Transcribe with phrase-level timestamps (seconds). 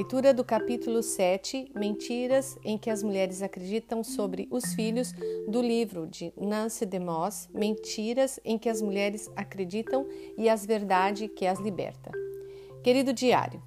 [0.00, 5.12] Leitura do capítulo 7, Mentiras em que as mulheres acreditam sobre os filhos,
[5.46, 10.06] do livro de Nancy DeMoss, Mentiras em que as mulheres acreditam
[10.38, 12.10] e as verdades que as liberta.
[12.82, 13.62] Querido diário,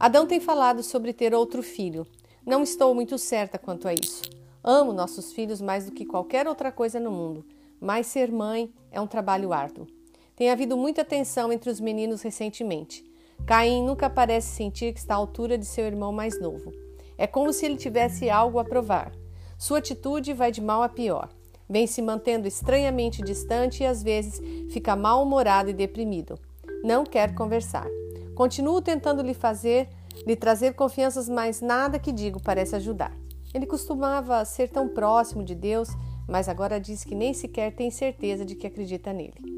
[0.00, 2.06] Adão tem falado sobre ter outro filho.
[2.46, 4.22] Não estou muito certa quanto a isso.
[4.64, 7.44] Amo nossos filhos mais do que qualquer outra coisa no mundo,
[7.78, 9.86] mas ser mãe é um trabalho árduo.
[10.34, 13.07] Tem havido muita tensão entre os meninos recentemente.
[13.46, 16.72] Caim nunca parece sentir que está à altura de seu irmão mais novo.
[17.16, 19.12] É como se ele tivesse algo a provar.
[19.58, 21.28] Sua atitude vai de mal a pior.
[21.68, 26.38] Vem se mantendo estranhamente distante e às vezes fica mal-humorado e deprimido.
[26.84, 27.86] Não quer conversar.
[28.34, 29.88] Continuo tentando lhe fazer,
[30.24, 33.12] lhe trazer confianças, mas nada que digo parece ajudar.
[33.52, 35.88] Ele costumava ser tão próximo de Deus,
[36.28, 39.57] mas agora diz que nem sequer tem certeza de que acredita nele.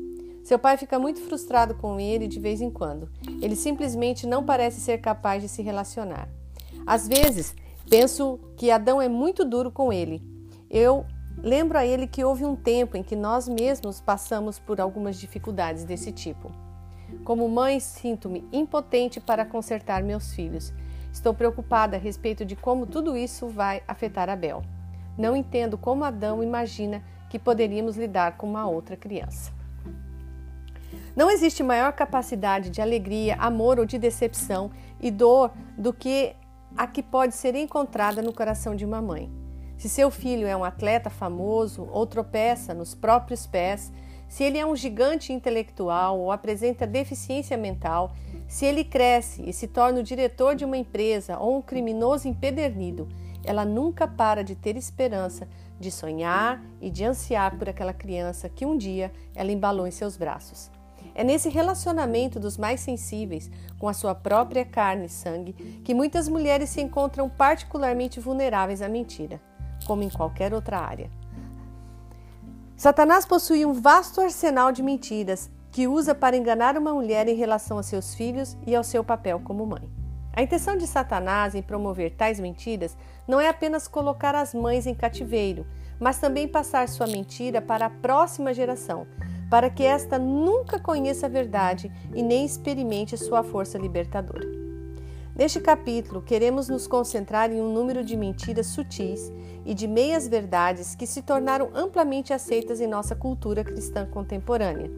[0.51, 3.09] Seu pai fica muito frustrado com ele de vez em quando.
[3.41, 6.29] Ele simplesmente não parece ser capaz de se relacionar.
[6.85, 7.55] Às vezes,
[7.89, 10.21] penso que Adão é muito duro com ele.
[10.69, 11.07] Eu
[11.39, 15.85] lembro a ele que houve um tempo em que nós mesmos passamos por algumas dificuldades
[15.85, 16.51] desse tipo.
[17.23, 20.73] Como mãe, sinto-me impotente para consertar meus filhos.
[21.13, 24.63] Estou preocupada a respeito de como tudo isso vai afetar Abel.
[25.17, 29.60] Não entendo como Adão imagina que poderíamos lidar com uma outra criança.
[31.17, 36.35] Não existe maior capacidade de alegria, amor ou de decepção e dor do que
[36.77, 39.31] a que pode ser encontrada no coração de uma mãe.
[39.77, 43.91] Se seu filho é um atleta famoso ou tropeça nos próprios pés,
[44.29, 48.13] se ele é um gigante intelectual ou apresenta deficiência mental,
[48.47, 53.09] se ele cresce e se torna o diretor de uma empresa ou um criminoso empedernido,
[53.43, 55.49] ela nunca para de ter esperança,
[55.81, 60.17] de sonhar e de ansiar por aquela criança que um dia ela embalou em seus
[60.17, 60.71] braços.
[61.21, 65.53] É nesse relacionamento dos mais sensíveis com a sua própria carne e sangue
[65.85, 69.39] que muitas mulheres se encontram particularmente vulneráveis à mentira,
[69.87, 71.11] como em qualquer outra área.
[72.75, 77.77] Satanás possui um vasto arsenal de mentiras que usa para enganar uma mulher em relação
[77.77, 79.91] a seus filhos e ao seu papel como mãe.
[80.33, 82.97] A intenção de Satanás em promover tais mentiras
[83.29, 85.67] não é apenas colocar as mães em cativeiro,
[85.99, 89.07] mas também passar sua mentira para a próxima geração,
[89.51, 94.49] para que esta nunca conheça a verdade e nem experimente sua força libertadora.
[95.35, 99.33] Neste capítulo, queremos nos concentrar em um número de mentiras sutis
[99.65, 104.91] e de meias verdades que se tornaram amplamente aceitas em nossa cultura cristã contemporânea.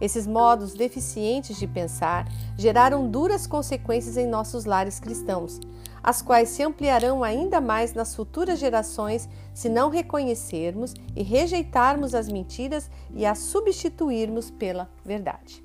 [0.00, 2.26] Esses modos deficientes de pensar
[2.58, 5.58] geraram duras consequências em nossos lares cristãos,
[6.06, 12.28] as quais se ampliarão ainda mais nas futuras gerações se não reconhecermos e rejeitarmos as
[12.28, 15.64] mentiras e as substituirmos pela verdade.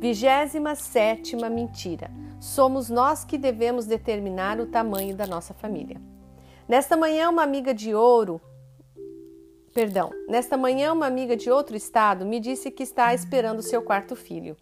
[0.00, 2.10] Vigésima sétima mentira.
[2.40, 6.00] Somos nós que devemos determinar o tamanho da nossa família.
[6.66, 8.40] Nesta manhã, uma amiga de ouro,
[9.74, 14.16] perdão, nesta manhã, uma amiga de outro estado me disse que está esperando seu quarto
[14.16, 14.56] filho.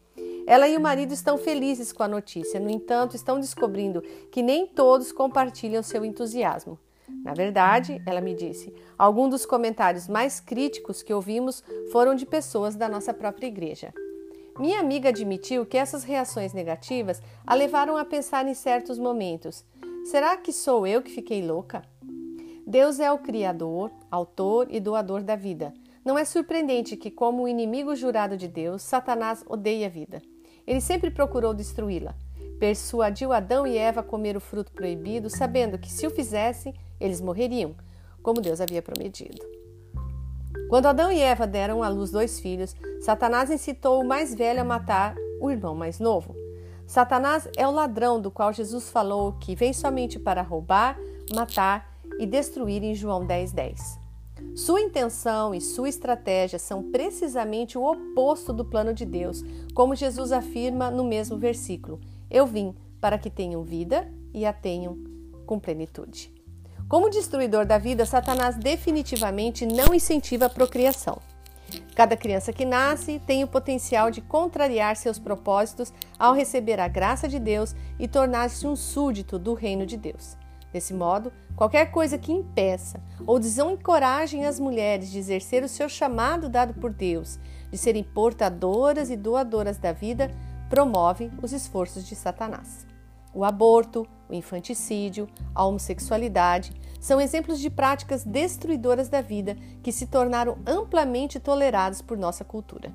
[0.47, 4.67] Ela e o marido estão felizes com a notícia, no entanto, estão descobrindo que nem
[4.67, 6.79] todos compartilham seu entusiasmo.
[7.25, 12.77] Na verdade, ela me disse, alguns dos comentários mais críticos que ouvimos foram de pessoas
[12.77, 13.93] da nossa própria igreja.
[14.59, 19.65] Minha amiga admitiu que essas reações negativas a levaram a pensar em certos momentos:
[20.05, 21.83] será que sou eu que fiquei louca?
[22.65, 25.75] Deus é o Criador, autor e doador da vida.
[26.05, 30.23] Não é surpreendente que, como o inimigo jurado de Deus, Satanás odeie a vida.
[30.66, 32.15] Ele sempre procurou destruí-la.
[32.59, 37.21] Persuadiu Adão e Eva a comer o fruto proibido, sabendo que se o fizessem, eles
[37.21, 37.75] morreriam,
[38.22, 39.38] como Deus havia prometido.
[40.69, 44.65] Quando Adão e Eva deram à luz dois filhos, Satanás incitou o mais velho a
[44.65, 46.34] matar o irmão mais novo.
[46.87, 50.98] Satanás é o ladrão do qual Jesus falou que vem somente para roubar,
[51.34, 53.53] matar e destruir em João 10:10.
[53.53, 54.06] 10.
[54.56, 59.45] Sua intenção e sua estratégia são precisamente o oposto do plano de Deus,
[59.75, 62.01] como Jesus afirma no mesmo versículo:
[62.31, 64.97] Eu vim para que tenham vida e a tenham
[65.45, 66.33] com plenitude.
[66.89, 71.21] Como destruidor da vida, Satanás definitivamente não incentiva a procriação.
[71.95, 77.28] Cada criança que nasce tem o potencial de contrariar seus propósitos ao receber a graça
[77.28, 80.34] de Deus e tornar-se um súdito do reino de Deus.
[80.72, 86.49] Desse modo, qualquer coisa que impeça ou desencorajem as mulheres de exercer o seu chamado
[86.49, 87.39] dado por Deus,
[87.71, 90.31] de serem portadoras e doadoras da vida,
[90.69, 92.87] promove os esforços de Satanás.
[93.33, 100.07] O aborto, o infanticídio, a homossexualidade são exemplos de práticas destruidoras da vida que se
[100.07, 102.93] tornaram amplamente toleradas por nossa cultura.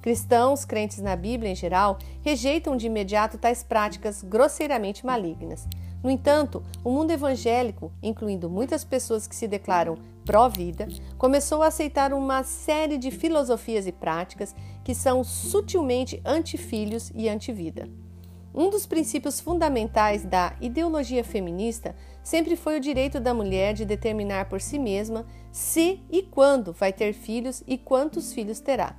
[0.00, 5.66] Cristãos, crentes na Bíblia em geral, rejeitam de imediato tais práticas grosseiramente malignas.
[6.02, 10.88] No entanto, o mundo evangélico, incluindo muitas pessoas que se declaram pró-vida,
[11.18, 17.88] começou a aceitar uma série de filosofias e práticas que são sutilmente anti-filhos e anti-vida.
[18.52, 24.48] Um dos princípios fundamentais da ideologia feminista sempre foi o direito da mulher de determinar
[24.48, 28.96] por si mesma se e quando vai ter filhos e quantos filhos terá.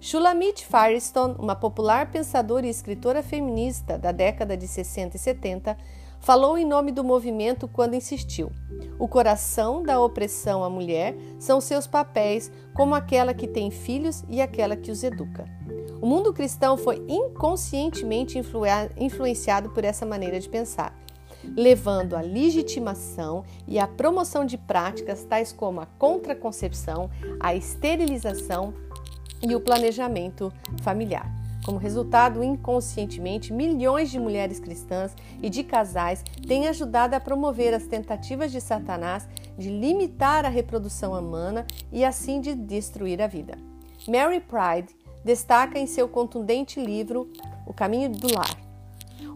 [0.00, 5.76] Shulamit Firestone, uma popular pensadora e escritora feminista da década de 60 e 70,
[6.22, 8.50] falou em nome do movimento quando insistiu:
[8.98, 14.40] o coração da opressão à mulher são seus papéis, como aquela que tem filhos e
[14.40, 15.44] aquela que os educa.
[16.00, 18.40] O mundo cristão foi inconscientemente
[18.96, 20.96] influenciado por essa maneira de pensar,
[21.56, 28.74] levando à legitimação e à promoção de práticas tais como a contraconcepção, a esterilização
[29.42, 30.52] e o planejamento
[30.82, 31.41] familiar.
[31.64, 37.86] Como resultado, inconscientemente, milhões de mulheres cristãs e de casais têm ajudado a promover as
[37.86, 43.56] tentativas de Satanás de limitar a reprodução humana e assim de destruir a vida.
[44.08, 44.92] Mary Pride
[45.24, 47.30] destaca em seu contundente livro
[47.64, 48.56] O Caminho do Lar.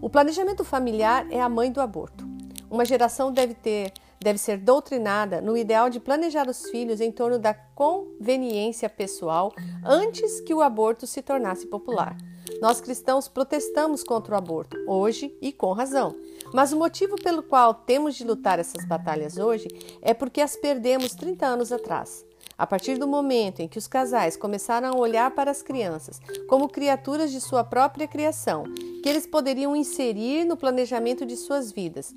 [0.03, 2.27] O planejamento familiar é a mãe do aborto.
[2.69, 7.39] Uma geração deve ter deve ser doutrinada no ideal de planejar os filhos em torno
[7.39, 9.53] da conveniência pessoal
[9.85, 12.17] antes que o aborto se tornasse popular.
[12.61, 16.17] Nós cristãos protestamos contra o aborto, hoje e com razão.
[16.55, 19.69] Mas o motivo pelo qual temos de lutar essas batalhas hoje
[20.01, 22.25] é porque as perdemos 30 anos atrás.
[22.59, 26.19] A partir do momento em que os casais começaram a olhar para as crianças
[26.49, 28.65] como criaturas de sua própria criação,
[29.03, 32.15] que eles poderiam inserir no planejamento de suas vidas,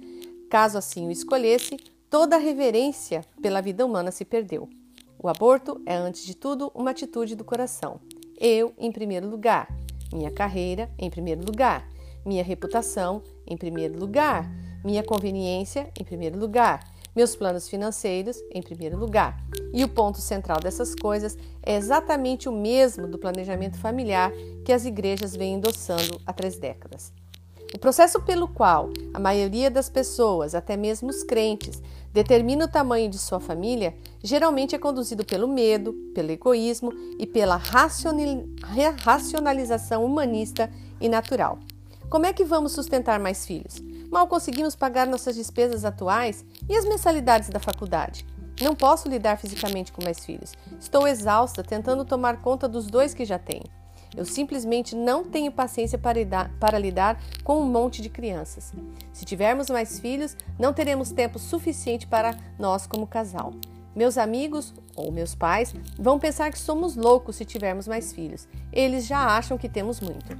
[0.49, 1.77] caso assim o escolhesse,
[2.09, 4.67] toda a reverência pela vida humana se perdeu.
[5.21, 7.99] O aborto é, antes de tudo, uma atitude do coração.
[8.39, 9.67] Eu, em primeiro lugar.
[10.11, 11.87] Minha carreira, em primeiro lugar.
[12.25, 14.49] Minha reputação, em primeiro lugar.
[14.83, 16.79] Minha conveniência, em primeiro lugar
[17.15, 19.43] meus planos financeiros em primeiro lugar.
[19.73, 24.31] E o ponto central dessas coisas é exatamente o mesmo do planejamento familiar
[24.63, 27.13] que as igrejas vêm endossando há três décadas.
[27.74, 31.81] O processo pelo qual a maioria das pessoas, até mesmo os crentes,
[32.12, 37.62] determina o tamanho de sua família, geralmente é conduzido pelo medo, pelo egoísmo e pela
[39.04, 40.69] racionalização humanista
[41.00, 41.60] e natural.
[42.10, 43.75] Como é que vamos sustentar mais filhos?
[44.10, 48.25] Mal conseguimos pagar nossas despesas atuais e as mensalidades da faculdade.
[48.60, 50.54] Não posso lidar fisicamente com mais filhos.
[50.80, 53.78] Estou exausta tentando tomar conta dos dois que já tenho.
[54.15, 58.73] Eu simplesmente não tenho paciência para lidar, para lidar, com um monte de crianças.
[59.13, 63.53] Se tivermos mais filhos, não teremos tempo suficiente para nós como casal.
[63.95, 68.47] Meus amigos ou meus pais vão pensar que somos loucos se tivermos mais filhos.
[68.71, 70.38] Eles já acham que temos muito.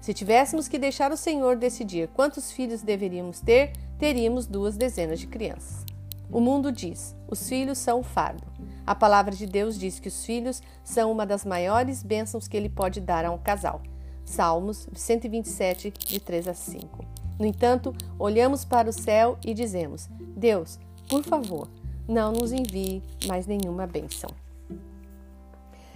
[0.00, 5.26] Se tivéssemos que deixar o Senhor decidir quantos filhos deveríamos ter, teríamos duas dezenas de
[5.26, 5.84] crianças.
[6.30, 8.44] O mundo diz: os filhos são o fardo.
[8.86, 12.68] A palavra de Deus diz que os filhos são uma das maiores bênçãos que ele
[12.68, 13.80] pode dar a um casal.
[14.24, 17.04] Salmos 127, de 3 a 5.
[17.38, 20.78] No entanto, olhamos para o céu e dizemos: Deus,
[21.08, 21.68] por favor,
[22.06, 24.30] não nos envie mais nenhuma bênção.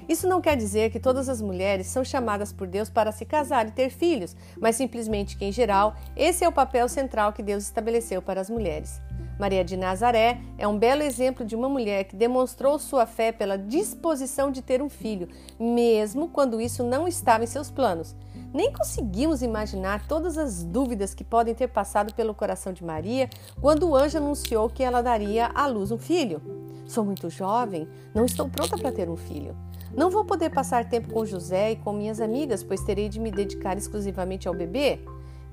[0.09, 3.69] Isso não quer dizer que todas as mulheres são chamadas por Deus para se casar
[3.69, 7.65] e ter filhos, mas simplesmente que, em geral, esse é o papel central que Deus
[7.65, 9.03] estabeleceu para as mulheres.
[9.39, 13.57] Maria de Nazaré é um belo exemplo de uma mulher que demonstrou sua fé pela
[13.57, 15.29] disposição de ter um filho,
[15.61, 18.17] mesmo quando isso não estava em seus planos.
[18.53, 23.31] Nem conseguimos imaginar todas as dúvidas que podem ter passado pelo coração de Maria
[23.61, 26.43] quando o anjo anunciou que ela daria à luz um filho.
[26.87, 29.55] Sou muito jovem, não estou pronta para ter um filho.
[29.95, 33.31] Não vou poder passar tempo com José e com minhas amigas, pois terei de me
[33.31, 35.01] dedicar exclusivamente ao bebê.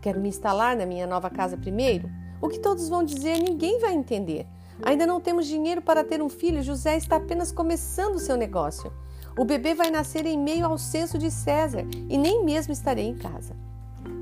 [0.01, 2.09] Quero me instalar na minha nova casa primeiro.
[2.45, 4.45] O que todos vão dizer, ninguém vai entender.
[4.83, 8.93] Ainda não temos dinheiro para ter um filho, José está apenas começando o seu negócio.
[9.35, 13.15] O bebê vai nascer em meio ao censo de César e nem mesmo estarei em
[13.15, 13.55] casa.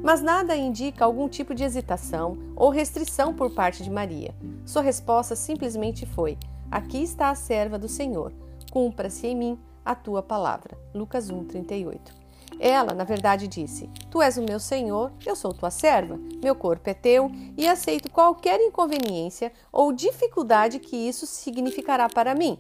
[0.02, 4.34] Mas nada indica algum tipo de hesitação ou restrição por parte de Maria.
[4.66, 6.38] Sua resposta simplesmente foi:
[6.72, 8.32] Aqui está a serva do Senhor.
[8.72, 10.78] Cumpra-se em mim a tua palavra.
[10.94, 12.23] Lucas 1, 38.
[12.60, 16.90] Ela, na verdade, disse: Tu és o meu senhor, eu sou tua serva, meu corpo
[16.90, 22.58] é teu e aceito qualquer inconveniência ou dificuldade que isso significará para mim.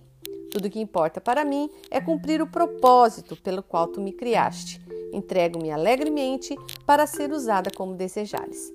[0.52, 4.80] Tudo que importa para mim é cumprir o propósito pelo qual tu me criaste.
[5.12, 8.72] Entrego-me alegremente para ser usada como desejares.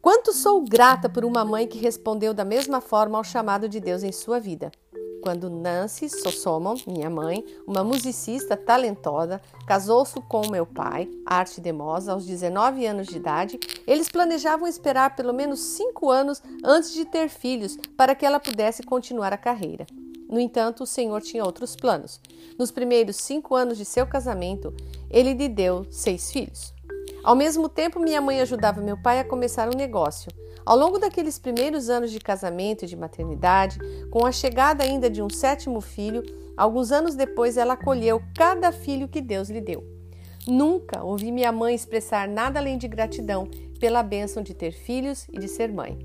[0.00, 4.02] Quanto sou grata por uma mãe que respondeu da mesma forma ao chamado de Deus
[4.02, 4.72] em sua vida.
[5.22, 12.26] Quando Nancy Sossomon, minha mãe, uma musicista talentosa, casou-se com meu pai, Arte Demosa, aos
[12.26, 17.78] 19 anos de idade, eles planejavam esperar pelo menos cinco anos antes de ter filhos
[17.96, 19.86] para que ela pudesse continuar a carreira.
[20.28, 22.20] No entanto, o Senhor tinha outros planos.
[22.58, 24.74] Nos primeiros cinco anos de seu casamento,
[25.10, 26.71] ele lhe deu seis filhos.
[27.22, 30.30] Ao mesmo tempo, minha mãe ajudava meu pai a começar um negócio.
[30.64, 33.78] Ao longo daqueles primeiros anos de casamento e de maternidade,
[34.10, 36.22] com a chegada ainda de um sétimo filho,
[36.56, 39.84] alguns anos depois ela acolheu cada filho que Deus lhe deu.
[40.46, 45.38] Nunca ouvi minha mãe expressar nada além de gratidão pela bênção de ter filhos e
[45.38, 45.98] de ser mãe.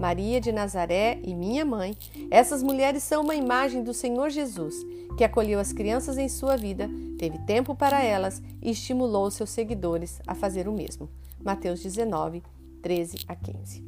[0.00, 1.94] Maria de Nazaré e minha mãe,
[2.30, 4.74] essas mulheres são uma imagem do Senhor Jesus,
[5.18, 6.88] que acolheu as crianças em sua vida,
[7.18, 11.06] teve tempo para elas e estimulou seus seguidores a fazer o mesmo.
[11.44, 12.42] Mateus 19,
[12.80, 13.84] 13 a 15.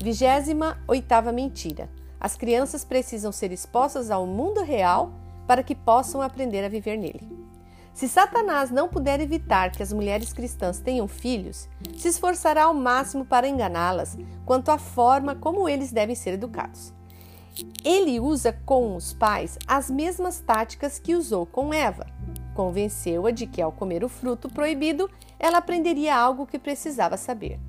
[0.00, 1.90] Vigésima oitava mentira.
[2.20, 5.12] As crianças precisam ser expostas ao mundo real
[5.48, 7.41] para que possam aprender a viver nele.
[7.94, 13.24] Se Satanás não puder evitar que as mulheres cristãs tenham filhos, se esforçará ao máximo
[13.24, 16.92] para enganá-las quanto à forma como eles devem ser educados.
[17.84, 22.06] Ele usa com os pais as mesmas táticas que usou com Eva.
[22.54, 27.60] Convenceu-a de que, ao comer o fruto proibido, ela aprenderia algo que precisava saber.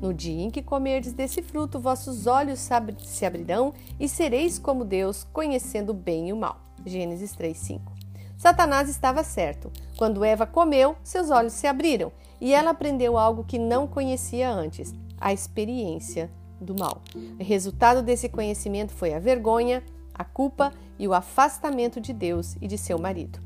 [0.00, 2.68] No dia em que comerdes desse fruto, vossos olhos
[3.04, 6.60] se abrirão e sereis como Deus, conhecendo o bem e o mal.
[6.84, 7.97] Gênesis 3:5.
[8.38, 9.70] Satanás estava certo.
[9.96, 14.94] Quando Eva comeu, seus olhos se abriram e ela aprendeu algo que não conhecia antes:
[15.20, 16.30] a experiência
[16.60, 17.02] do mal.
[17.38, 19.82] O resultado desse conhecimento foi a vergonha,
[20.14, 23.40] a culpa e o afastamento de Deus e de seu marido.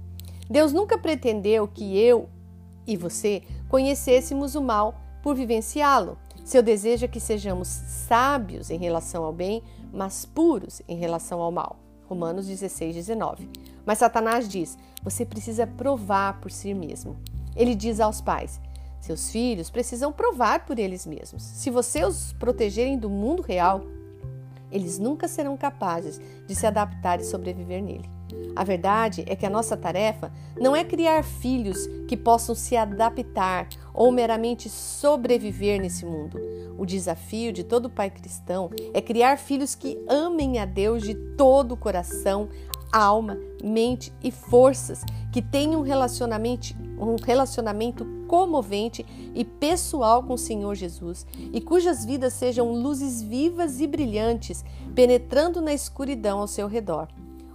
[0.48, 2.28] Deus nunca pretendeu que eu
[2.86, 6.18] e você conhecêssemos o mal por vivenciá-lo.
[6.44, 11.50] Seu desejo é que sejamos sábios em relação ao bem, mas puros em relação ao
[11.50, 11.78] mal.
[12.06, 13.48] Romanos 16, 19.
[13.84, 17.16] Mas Satanás diz: você precisa provar por si mesmo.
[17.56, 18.60] Ele diz aos pais:
[19.00, 21.42] seus filhos precisam provar por eles mesmos.
[21.42, 23.82] Se você os protegerem do mundo real,
[24.70, 28.08] eles nunca serão capazes de se adaptar e sobreviver nele.
[28.54, 33.68] A verdade é que a nossa tarefa não é criar filhos que possam se adaptar
[33.92, 36.38] ou meramente sobreviver nesse mundo.
[36.78, 41.72] O desafio de todo pai cristão é criar filhos que amem a Deus de todo
[41.72, 42.48] o coração,
[42.92, 50.38] alma, mente e forças, que tenham um relacionamento, um relacionamento comovente e pessoal com o
[50.38, 56.68] Senhor Jesus e cujas vidas sejam luzes vivas e brilhantes, penetrando na escuridão ao seu
[56.68, 57.08] redor.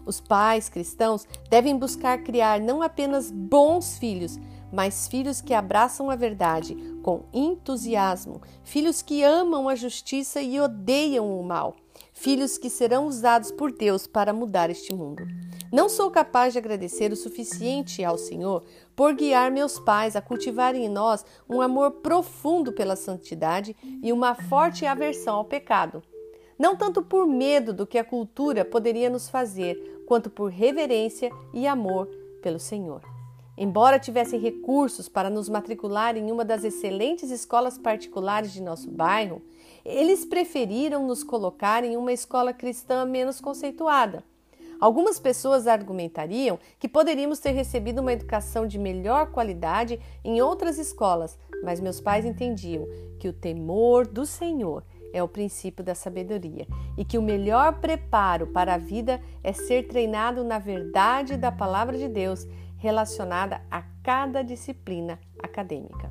[0.06, 4.40] Os pais cristãos devem buscar criar não apenas bons filhos,
[4.72, 11.40] mas filhos que abraçam a verdade com entusiasmo, filhos que amam a justiça e odeiam
[11.40, 11.76] o mal
[12.18, 15.26] filhos que serão usados por Deus para mudar este mundo.
[15.72, 18.64] Não sou capaz de agradecer o suficiente ao Senhor
[18.96, 24.34] por guiar meus pais a cultivarem em nós um amor profundo pela santidade e uma
[24.34, 26.02] forte aversão ao pecado.
[26.58, 31.68] Não tanto por medo do que a cultura poderia nos fazer, quanto por reverência e
[31.68, 32.08] amor
[32.42, 33.17] pelo Senhor.
[33.58, 39.42] Embora tivessem recursos para nos matricular em uma das excelentes escolas particulares de nosso bairro,
[39.84, 44.24] eles preferiram nos colocar em uma escola cristã menos conceituada.
[44.80, 51.40] Algumas pessoas argumentariam que poderíamos ter recebido uma educação de melhor qualidade em outras escolas,
[51.64, 52.88] mas meus pais entendiam
[53.20, 58.48] que o temor do Senhor é o princípio da sabedoria e que o melhor preparo
[58.48, 62.46] para a vida é ser treinado na verdade da palavra de Deus
[62.78, 66.10] relacionada a cada disciplina acadêmica.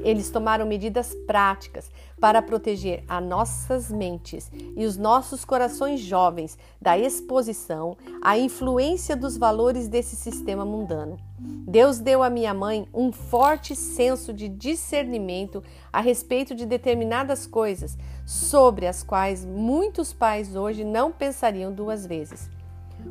[0.00, 6.98] Eles tomaram medidas práticas para proteger as nossas mentes e os nossos corações jovens da
[6.98, 11.16] exposição à influência dos valores desse sistema mundano.
[11.38, 17.96] Deus deu à minha mãe um forte senso de discernimento a respeito de determinadas coisas
[18.24, 22.50] sobre as quais muitos pais hoje não pensariam duas vezes.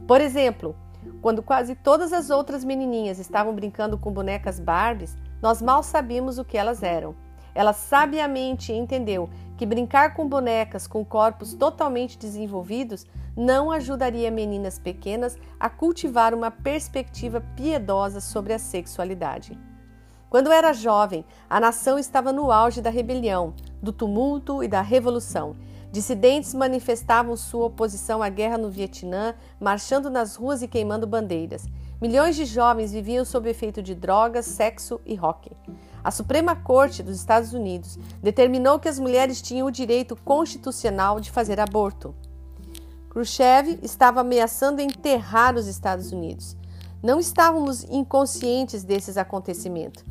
[0.08, 0.76] Por exemplo,
[1.26, 6.46] quando quase todas as outras menininhas estavam brincando com bonecas Barbies, nós mal sabíamos o
[6.46, 7.16] que elas eram.
[7.56, 9.28] Ela sabiamente entendeu
[9.58, 16.52] que brincar com bonecas com corpos totalmente desenvolvidos não ajudaria meninas pequenas a cultivar uma
[16.52, 19.58] perspectiva piedosa sobre a sexualidade.
[20.30, 25.56] Quando era jovem, a nação estava no auge da rebelião, do tumulto e da revolução.
[25.96, 31.66] Dissidentes manifestavam sua oposição à guerra no Vietnã, marchando nas ruas e queimando bandeiras.
[32.02, 35.50] Milhões de jovens viviam sob efeito de drogas, sexo e rock.
[36.04, 41.32] A Suprema Corte dos Estados Unidos determinou que as mulheres tinham o direito constitucional de
[41.32, 42.14] fazer aborto.
[43.10, 46.58] Khrushchev estava ameaçando enterrar os Estados Unidos.
[47.02, 50.04] Não estávamos inconscientes desses acontecimentos,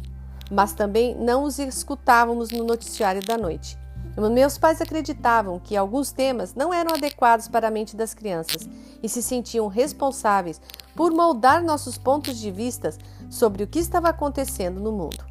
[0.50, 3.83] mas também não os escutávamos no noticiário da noite.
[4.16, 8.68] Meus pais acreditavam que alguns temas não eram adequados para a mente das crianças
[9.02, 10.60] e se sentiam responsáveis
[10.94, 12.90] por moldar nossos pontos de vista
[13.28, 15.24] sobre o que estava acontecendo no mundo.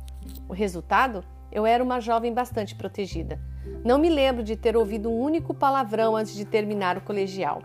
[0.49, 1.23] O resultado?
[1.51, 3.39] Eu era uma jovem bastante protegida.
[3.85, 7.61] Não me lembro de ter ouvido um único palavrão antes de terminar o colegial.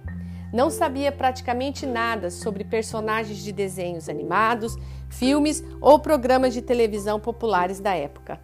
[0.52, 4.76] Não sabia praticamente nada sobre personagens de desenhos animados,
[5.08, 8.40] filmes ou programas de televisão populares da época.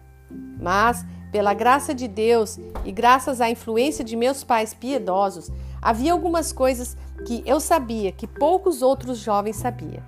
[0.59, 1.05] Mas
[1.35, 5.51] pela graça de Deus e graças à influência de meus pais piedosos,
[5.81, 6.95] havia algumas coisas
[7.27, 10.01] que eu sabia que poucos outros jovens sabiam.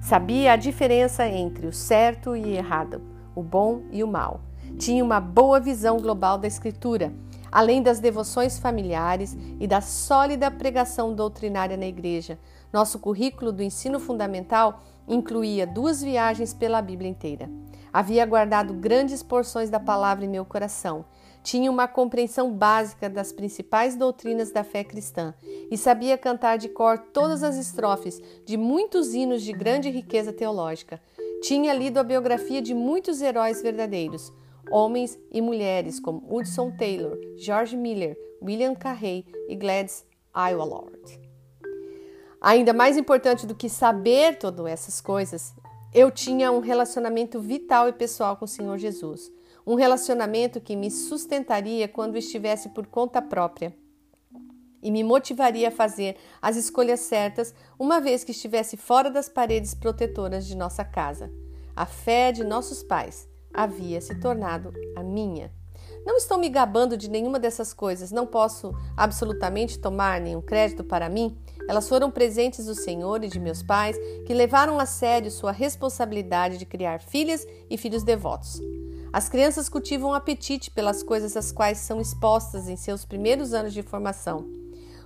[0.00, 3.00] Sabia a diferença entre o certo e errado,
[3.36, 4.40] o bom e o mal.
[4.76, 7.14] Tinha uma boa visão global da Escritura,
[7.52, 12.36] além das devoções familiares e da sólida pregação doutrinária na igreja.
[12.72, 17.48] Nosso currículo do ensino fundamental incluía duas viagens pela Bíblia inteira.
[17.94, 21.04] Havia guardado grandes porções da palavra em meu coração.
[21.44, 25.32] Tinha uma compreensão básica das principais doutrinas da fé cristã
[25.70, 31.00] e sabia cantar de cor todas as estrofes de muitos hinos de grande riqueza teológica.
[31.40, 34.32] Tinha lido a biografia de muitos heróis verdadeiros,
[34.72, 41.20] homens e mulheres como Hudson Taylor, George Miller, William Carey e Gladys Aylward.
[42.40, 45.54] Ainda mais importante do que saber todas essas coisas
[45.94, 49.30] eu tinha um relacionamento vital e pessoal com o Senhor Jesus.
[49.64, 53.72] Um relacionamento que me sustentaria quando estivesse por conta própria
[54.82, 59.72] e me motivaria a fazer as escolhas certas uma vez que estivesse fora das paredes
[59.72, 61.32] protetoras de nossa casa.
[61.76, 65.50] A fé de nossos pais havia se tornado a minha.
[66.04, 71.08] Não estou me gabando de nenhuma dessas coisas, não posso absolutamente tomar nenhum crédito para
[71.08, 71.38] mim.
[71.68, 76.58] Elas foram presentes do Senhor e de meus pais, que levaram a sério sua responsabilidade
[76.58, 78.60] de criar filhas e filhos devotos.
[79.12, 83.82] As crianças cultivam apetite pelas coisas às quais são expostas em seus primeiros anos de
[83.82, 84.44] formação.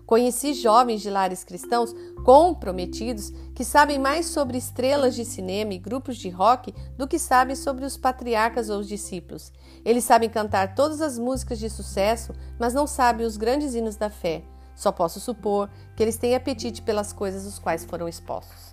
[0.06, 1.94] Conheci jovens de lares cristãos
[2.24, 7.54] comprometidos que sabem mais sobre estrelas de cinema e grupos de rock do que sabem
[7.54, 9.52] sobre os patriarcas ou os discípulos.
[9.84, 14.08] Eles sabem cantar todas as músicas de sucesso, mas não sabem os grandes hinos da
[14.08, 14.42] fé.
[14.78, 18.72] Só posso supor que eles têm apetite pelas coisas às quais foram expostos.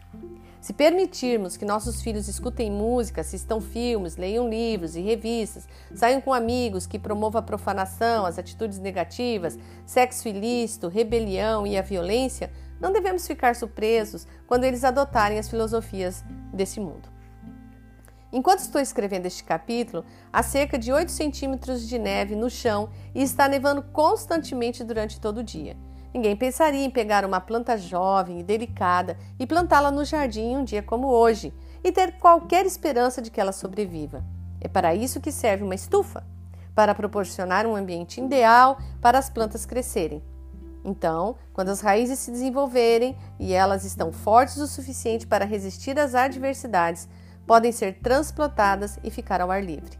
[0.61, 6.31] Se permitirmos que nossos filhos escutem música, assistam filmes, leiam livros e revistas, saiam com
[6.31, 12.91] amigos que promovam a profanação, as atitudes negativas, sexo ilícito, rebelião e a violência, não
[12.91, 17.09] devemos ficar surpresos quando eles adotarem as filosofias desse mundo.
[18.31, 23.23] Enquanto estou escrevendo este capítulo, há cerca de 8 centímetros de neve no chão e
[23.23, 25.75] está nevando constantemente durante todo o dia.
[26.15, 30.81] Ninguém pensaria em pegar uma planta jovem e delicada e plantá-la no jardim um dia
[30.81, 34.23] como hoje e ter qualquer esperança de que ela sobreviva.
[34.61, 36.25] É para isso que serve uma estufa
[36.73, 40.23] para proporcionar um ambiente ideal para as plantas crescerem.
[40.85, 46.15] Então, quando as raízes se desenvolverem e elas estão fortes o suficiente para resistir às
[46.15, 47.09] adversidades,
[47.45, 49.99] podem ser transplantadas e ficar ao ar livre.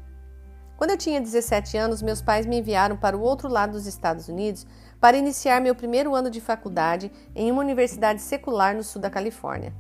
[0.78, 4.28] Quando eu tinha 17 anos, meus pais me enviaram para o outro lado dos Estados
[4.28, 4.66] Unidos
[5.00, 9.74] para iniciar meu primeiro ano de faculdade em uma universidade secular no sul da Califórnia.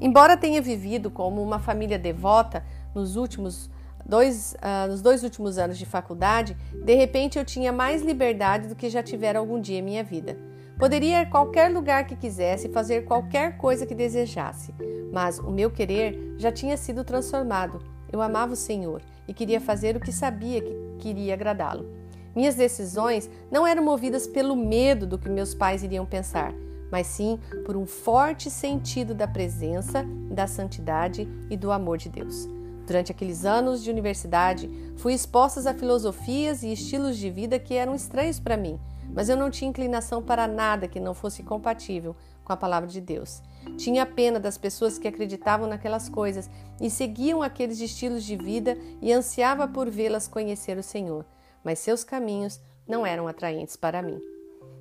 [0.00, 3.70] Embora tenha vivido como uma família devota nos últimos
[4.04, 8.76] dois, uh, nos dois últimos anos de faculdade, de repente eu tinha mais liberdade do
[8.76, 10.38] que já tivera algum dia em minha vida.
[10.78, 14.74] Poderia ir a qualquer lugar que quisesse, fazer qualquer coisa que desejasse,
[15.10, 17.82] mas o meu querer já tinha sido transformado.
[18.12, 21.86] Eu amava o Senhor e queria fazer o que sabia que queria agradá-lo.
[22.36, 26.52] Minhas decisões não eram movidas pelo medo do que meus pais iriam pensar,
[26.92, 32.46] mas sim por um forte sentido da presença, da santidade e do amor de Deus.
[32.86, 37.94] Durante aqueles anos de universidade, fui exposta a filosofias e estilos de vida que eram
[37.94, 38.78] estranhos para mim,
[39.14, 43.00] mas eu não tinha inclinação para nada que não fosse compatível com a palavra de
[43.00, 43.42] Deus.
[43.78, 49.10] Tinha pena das pessoas que acreditavam naquelas coisas e seguiam aqueles estilos de vida e
[49.10, 51.24] ansiava por vê-las conhecer o Senhor,
[51.66, 54.22] mas seus caminhos não eram atraentes para mim.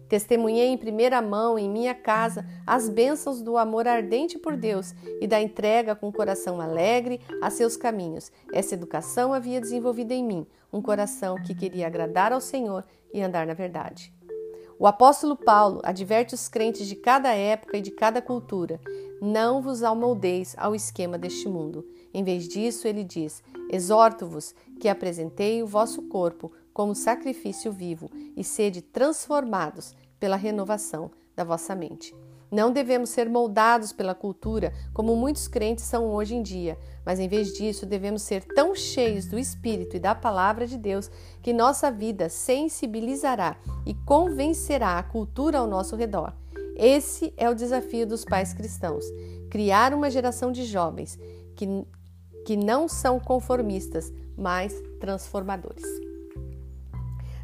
[0.07, 5.25] Testemunhei em primeira mão em minha casa as bênçãos do amor ardente por Deus e
[5.25, 8.31] da entrega com coração alegre a seus caminhos.
[8.53, 13.47] Essa educação havia desenvolvido em mim um coração que queria agradar ao Senhor e andar
[13.47, 14.13] na verdade.
[14.77, 18.79] O apóstolo Paulo adverte os crentes de cada época e de cada cultura:
[19.19, 21.83] não vos amoldeis ao esquema deste mundo.
[22.13, 28.43] Em vez disso, ele diz: exorto-vos que apresentei o vosso corpo como sacrifício vivo e
[28.43, 32.13] sede transformados pela renovação da vossa mente.
[32.51, 37.29] Não devemos ser moldados pela cultura como muitos crentes são hoje em dia, mas em
[37.29, 41.09] vez disso, devemos ser tão cheios do Espírito e da palavra de Deus
[41.41, 46.33] que nossa vida sensibilizará e convencerá a cultura ao nosso redor.
[46.75, 49.05] Esse é o desafio dos pais cristãos:
[49.49, 51.17] criar uma geração de jovens
[51.55, 51.65] que,
[52.45, 56.04] que não são conformistas, mas transformadores.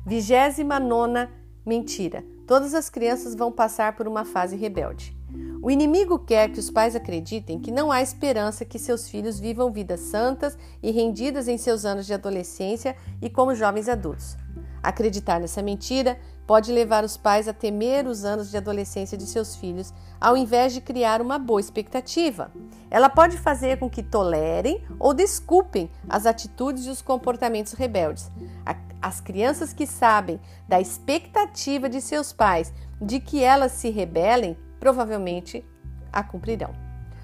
[0.06, 1.32] Vigésima nona
[1.64, 2.26] mentira.
[2.48, 5.16] Todas as crianças vão passar por uma fase rebelde.
[5.62, 9.72] O inimigo quer que os pais acreditem que não há esperança que seus filhos vivam
[9.72, 14.36] vidas santas e rendidas em seus anos de adolescência e como jovens adultos.
[14.84, 16.18] Acreditar nessa mentira
[16.48, 20.74] pode levar os pais a temer os anos de adolescência de seus filhos, ao invés
[20.74, 22.52] de criar uma boa expectativa.
[22.90, 28.30] Ela pode fazer com que tolerem ou desculpem as atitudes e os comportamentos rebeldes.
[29.02, 35.66] As crianças que sabem da expectativa de seus pais de que elas se rebelem, provavelmente
[36.12, 36.72] a cumprirão.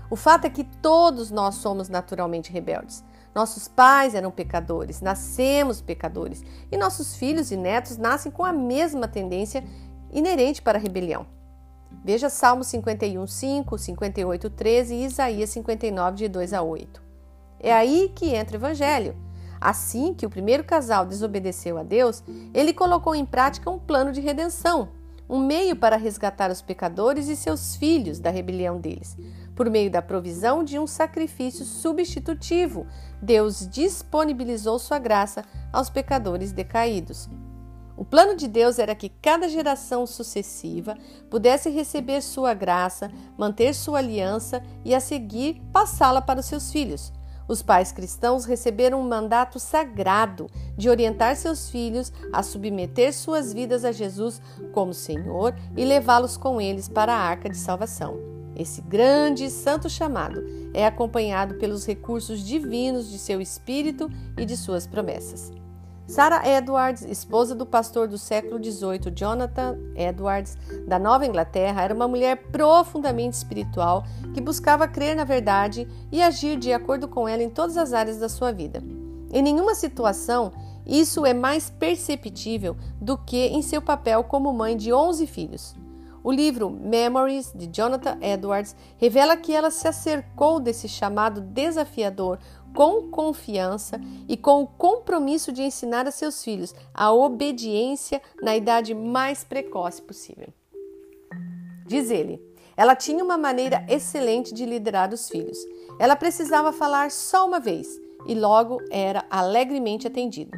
[0.09, 3.03] O fato é que todos nós somos naturalmente rebeldes.
[3.37, 9.07] Nossos pais eram pecadores, nascemos pecadores, e nossos filhos e netos nascem com a mesma
[9.07, 9.63] tendência
[10.11, 11.27] inerente para a rebelião.
[12.03, 16.99] Veja Salmo 51, 5, 58, 13 e Isaías 59, de 2 a 8.
[17.59, 19.15] É aí que entra o Evangelho.
[19.61, 22.23] Assim que o primeiro casal desobedeceu a Deus,
[22.55, 24.89] ele colocou em prática um plano de redenção,
[25.29, 29.15] um meio para resgatar os pecadores e seus filhos da rebelião deles.
[29.57, 32.85] Por meio da provisão de um sacrifício substitutivo,
[33.19, 35.43] Deus disponibilizou sua graça
[35.73, 37.27] aos pecadores decaídos.
[37.97, 40.95] O plano de Deus era que cada geração sucessiva
[41.27, 47.11] pudesse receber sua graça, manter sua aliança e, a seguir, passá-la para os seus filhos.
[47.47, 53.83] Os pais cristãos receberam um mandato sagrado de orientar seus filhos a submeter suas vidas
[53.83, 54.39] a Jesus
[54.71, 58.36] como Senhor e levá-los com eles para a arca de salvação.
[58.57, 60.43] Esse grande e santo chamado
[60.73, 65.51] é acompanhado pelos recursos divinos de seu espírito e de suas promessas.
[66.07, 72.07] Sarah Edwards, esposa do pastor do século XVIII Jonathan Edwards, da Nova Inglaterra, era uma
[72.07, 77.49] mulher profundamente espiritual que buscava crer na verdade e agir de acordo com ela em
[77.49, 78.81] todas as áreas da sua vida.
[79.31, 80.51] Em nenhuma situação
[80.87, 85.75] isso é mais perceptível do que em seu papel como mãe de 11 filhos.
[86.27, 92.37] O livro Memories, de Jonathan Edwards, revela que ela se acercou desse chamado desafiador
[92.75, 98.93] com confiança e com o compromisso de ensinar a seus filhos a obediência na idade
[98.93, 100.49] mais precoce possível.
[101.85, 102.41] Diz ele,
[102.75, 105.57] ela tinha uma maneira excelente de liderar os filhos.
[105.97, 107.87] Ela precisava falar só uma vez
[108.25, 110.51] e logo era alegremente atendido.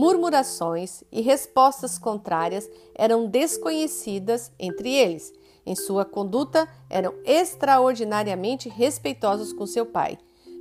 [0.00, 5.30] Murmurações e respostas contrárias eram desconhecidas entre eles.
[5.66, 10.16] Em sua conduta, eram extraordinariamente respeitosos com seu pai.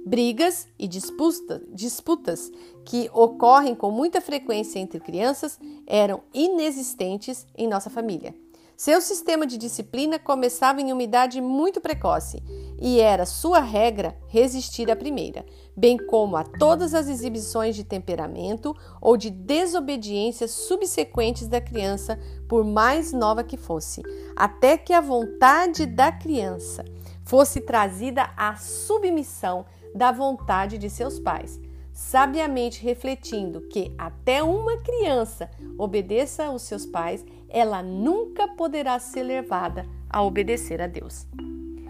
[0.05, 2.51] Brigas e disputa, disputas
[2.83, 8.35] que ocorrem com muita frequência entre crianças eram inexistentes em nossa família.
[8.79, 12.41] Seu sistema de disciplina começava em uma idade muito precoce
[12.81, 18.73] e era sua regra resistir à primeira, bem como a todas as exibições de temperamento
[19.01, 24.01] ou de desobediência subsequentes da criança, por mais nova que fosse,
[24.33, 26.85] até que a vontade da criança
[27.25, 31.59] fosse trazida à submissão da vontade de seus pais
[31.99, 39.85] sabiamente refletindo que até uma criança obedeça aos seus pais, ela nunca poderá ser levada
[40.09, 41.27] a obedecer a Deus.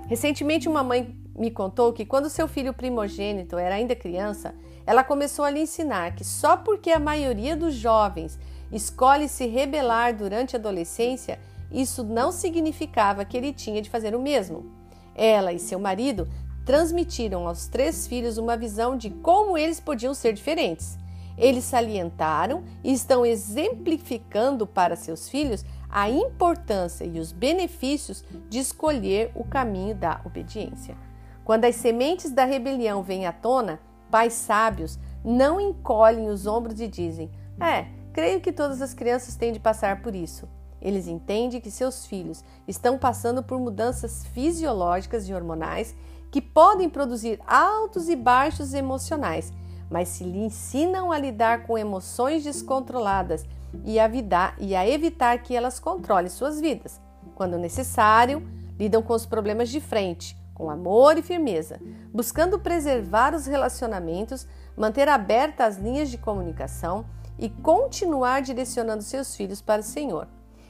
[0.08, 4.54] Recentemente, uma mãe me contou que quando seu filho primogênito era ainda criança,
[4.86, 8.40] ela começou a lhe ensinar que só porque a maioria dos jovens
[8.72, 11.40] escolhe se rebelar durante a adolescência,
[11.72, 14.72] isso não significava que ele tinha de fazer o mesmo.
[15.16, 16.28] Ela e seu marido
[16.66, 20.98] transmitiram aos três filhos uma visão de como eles podiam ser diferentes.
[21.40, 29.32] Eles salientaram e estão exemplificando para seus filhos a importância e os benefícios de escolher
[29.34, 30.98] o caminho da obediência.
[31.46, 33.80] Quando as sementes da rebelião vêm à tona,
[34.12, 39.54] pais sábios não encolhem os ombros e dizem: É, creio que todas as crianças têm
[39.54, 40.48] de passar por isso.
[40.82, 45.96] Eles entendem que seus filhos estão passando por mudanças fisiológicas e hormonais
[46.32, 49.52] que podem produzir altos e baixos emocionais,
[49.90, 53.46] mas se lhe ensinam a lidar com emoções descontroladas
[53.84, 54.10] e a,
[54.58, 57.00] e a evitar que elas controlem suas vidas.
[57.36, 58.48] Quando necessário,
[58.78, 61.80] lidam com os problemas de frente, com amor e firmeza,
[62.14, 67.06] buscando preservar os relacionamentos, manter abertas as linhas de comunicação
[67.38, 70.28] e continuar direcionando seus filhos para o Senhor.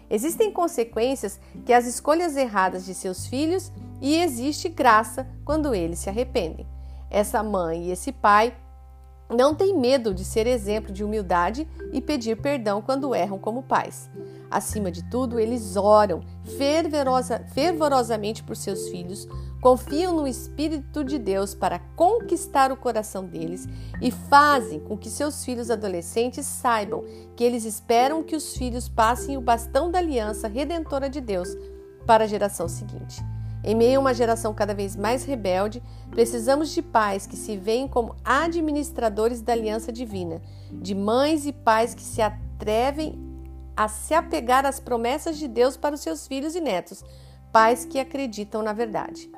[0.10, 6.10] Existem consequências que as escolhas erradas de seus filhos e existe graça quando eles se
[6.10, 6.68] arrependem.
[7.10, 8.56] Essa mãe e esse pai
[9.30, 14.10] não têm medo de ser exemplo de humildade e pedir perdão quando erram como pais.
[14.50, 16.22] Acima de tudo, eles oram
[16.58, 19.28] fervorosa, fervorosamente por seus filhos,
[19.62, 23.68] confiam no Espírito de Deus para conquistar o coração deles
[24.02, 27.04] e fazem com que seus filhos adolescentes saibam
[27.36, 31.50] que eles esperam que os filhos passem o bastão da aliança redentora de Deus
[32.08, 33.24] para a geração seguinte.
[33.64, 37.88] Em meio a uma geração cada vez mais rebelde, precisamos de pais que se veem
[37.88, 40.42] como administradores da aliança divina,
[40.72, 43.20] de mães e pais que se atrevem
[43.76, 47.04] a se apegar às promessas de Deus para os seus filhos e netos,
[47.52, 49.30] pais que acreditam na verdade.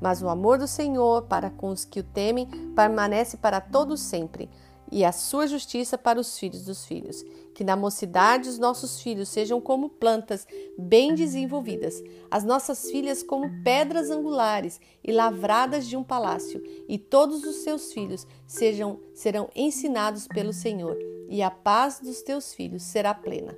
[0.00, 4.48] Mas o amor do Senhor para com os que o temem permanece para todos sempre,
[4.90, 7.22] e a sua justiça para os filhos dos filhos.
[7.60, 10.46] Que na mocidade os nossos filhos sejam como plantas
[10.78, 17.44] bem desenvolvidas, as nossas filhas como pedras angulares e lavradas de um palácio, e todos
[17.44, 20.96] os seus filhos sejam serão ensinados pelo Senhor,
[21.28, 23.54] e a paz dos teus filhos será plena.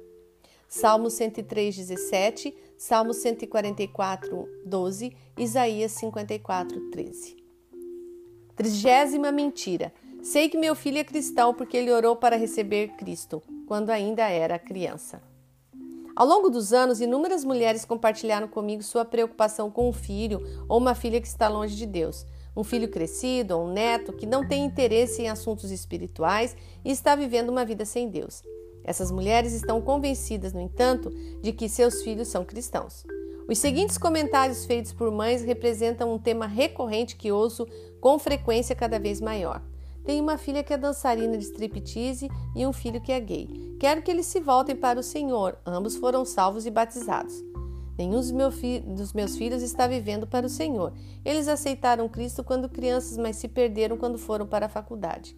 [0.67, 7.37] Salmo 103, 17, Salmo 144, 12, Isaías 54, 13.
[8.57, 9.95] Trigésima mentira.
[10.23, 14.57] Sei que meu filho é cristão porque ele orou para receber Cristo, quando ainda era
[14.57, 15.21] criança.
[16.15, 20.95] Ao longo dos anos, inúmeras mulheres compartilharam comigo sua preocupação com um filho ou uma
[20.95, 22.25] filha que está longe de Deus.
[22.57, 27.17] Um filho crescido ou um neto que não tem interesse em assuntos espirituais e está
[27.17, 28.45] vivendo uma vida sem Deus.
[28.85, 33.05] Essas mulheres estão convencidas, no entanto, de que seus filhos são cristãos.
[33.49, 37.67] Os seguintes comentários feitos por mães representam um tema recorrente que ouço
[38.01, 39.61] com frequência cada vez maior.
[40.05, 43.77] Tenho uma filha que é dançarina de striptease e um filho que é gay.
[43.79, 45.59] Quero que eles se voltem para o Senhor.
[45.65, 47.35] Ambos foram salvos e batizados.
[47.97, 50.93] Nenhum dos, meu fi dos meus filhos está vivendo para o Senhor.
[51.25, 55.37] Eles aceitaram Cristo quando crianças, mas se perderam quando foram para a faculdade.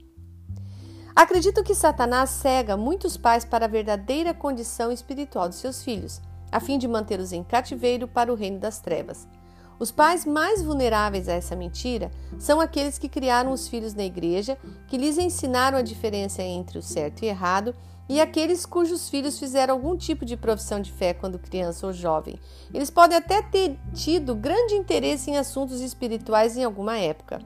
[1.14, 6.58] Acredito que Satanás cega muitos pais para a verdadeira condição espiritual de seus filhos, a
[6.58, 9.28] fim de mantê-los em cativeiro para o reino das trevas.
[9.78, 14.56] Os pais mais vulneráveis a essa mentira são aqueles que criaram os filhos na igreja,
[14.86, 17.74] que lhes ensinaram a diferença entre o certo e errado,
[18.08, 22.38] e aqueles cujos filhos fizeram algum tipo de profissão de fé quando criança ou jovem.
[22.72, 27.40] Eles podem até ter tido grande interesse em assuntos espirituais em alguma época.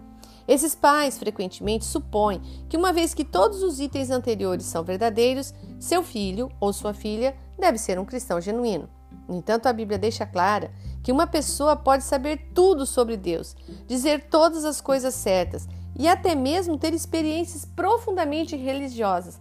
[0.49, 6.03] Esses pais frequentemente supõem que, uma vez que todos os itens anteriores são verdadeiros, seu
[6.03, 8.89] filho ou sua filha deve ser um cristão genuíno.
[9.29, 10.73] No entanto, a Bíblia deixa clara
[11.09, 15.67] que uma pessoa pode saber tudo sobre Deus, dizer todas as coisas certas
[15.99, 19.41] e até mesmo ter experiências profundamente religiosas,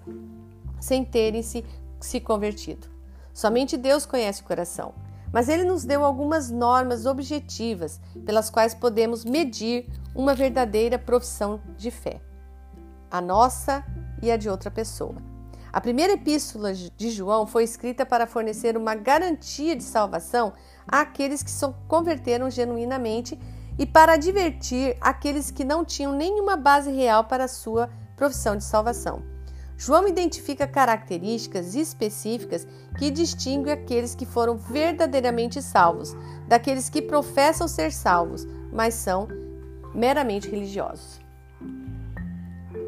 [0.80, 1.66] sem terem se,
[2.00, 2.88] se convertido.
[3.34, 4.94] Somente Deus conhece o coração
[5.30, 11.92] mas ele nos deu algumas normas objetivas pelas quais podemos medir uma verdadeira profissão de
[11.92, 12.22] fé,
[13.12, 13.84] a nossa
[14.22, 15.37] e a de outra pessoa.
[15.78, 20.54] A primeira epístola de João foi escrita para fornecer uma garantia de salvação
[20.88, 23.38] àqueles que se converteram genuinamente
[23.78, 28.64] e para advertir aqueles que não tinham nenhuma base real para a sua profissão de
[28.64, 29.22] salvação.
[29.78, 36.16] João identifica características específicas que distinguem aqueles que foram verdadeiramente salvos
[36.48, 39.28] daqueles que professam ser salvos, mas são
[39.94, 41.22] meramente religiosos.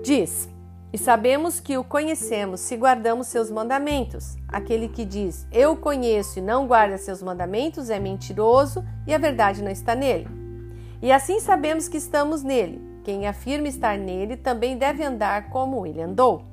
[0.03, 0.49] Diz:
[0.91, 4.35] E sabemos que o conhecemos se guardamos seus mandamentos.
[4.47, 9.63] Aquele que diz, Eu conheço e não guarda seus mandamentos é mentiroso e a verdade
[9.63, 10.27] não está nele.
[11.01, 12.81] E assim sabemos que estamos nele.
[13.03, 16.43] Quem afirma estar nele também deve andar como ele andou.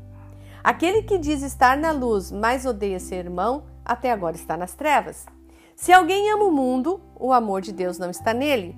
[0.62, 5.24] Aquele que diz estar na luz, mas odeia ser irmão, até agora está nas trevas.
[5.74, 8.76] Se alguém ama o mundo, o amor de Deus não está nele.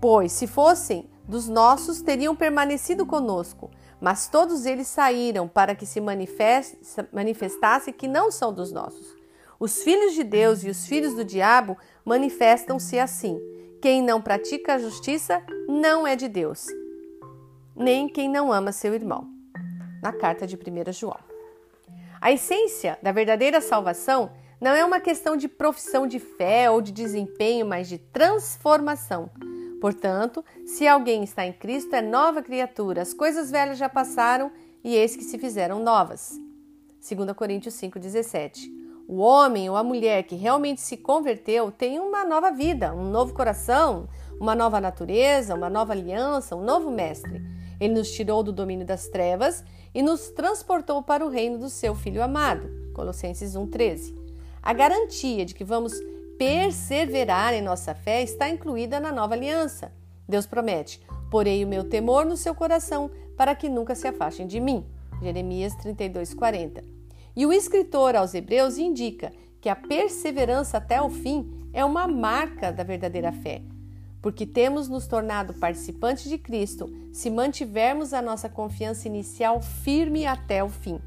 [0.00, 6.00] Pois, se fossem dos nossos, teriam permanecido conosco, mas todos eles saíram para que se
[6.00, 9.14] manifestasse que não são dos nossos.
[9.58, 13.38] Os filhos de Deus e os filhos do diabo manifestam-se assim.
[13.82, 16.66] Quem não pratica a justiça não é de Deus,
[17.76, 19.28] nem quem não ama seu irmão
[20.02, 21.18] na carta de 1 João.
[22.20, 26.92] A essência da verdadeira salvação não é uma questão de profissão de fé ou de
[26.92, 29.30] desempenho, mas de transformação.
[29.80, 34.52] Portanto, se alguém está em Cristo, é nova criatura, as coisas velhas já passaram
[34.84, 36.38] e eis que se fizeram novas.
[37.00, 38.80] 2 Coríntios 5,17.
[39.08, 43.32] O homem ou a mulher que realmente se converteu tem uma nova vida, um novo
[43.32, 44.06] coração,
[44.38, 47.42] uma nova natureza, uma nova aliança, um novo mestre.
[47.80, 49.64] Ele nos tirou do domínio das trevas
[49.94, 52.70] e nos transportou para o reino do seu Filho amado.
[52.92, 54.14] Colossenses 1,13.
[54.62, 55.94] a garantia de que vamos
[56.40, 59.92] perseverar em nossa fé está incluída na nova aliança.
[60.26, 60.98] Deus promete:
[61.30, 64.86] Porei o meu temor no seu coração para que nunca se afastem de mim.
[65.20, 66.82] Jeremias 32:40.
[67.36, 72.72] E o escritor aos Hebreus indica que a perseverança até o fim é uma marca
[72.72, 73.60] da verdadeira fé,
[74.22, 80.64] porque temos nos tornado participantes de Cristo se mantivermos a nossa confiança inicial firme até
[80.64, 80.98] o fim.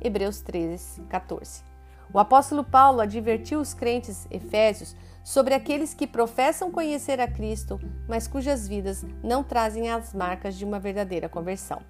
[0.00, 1.69] Hebreus 13, 14.
[2.12, 8.26] O apóstolo Paulo advertiu os crentes efésios sobre aqueles que professam conhecer a Cristo, mas
[8.26, 11.80] cujas vidas não trazem as marcas de uma verdadeira conversão.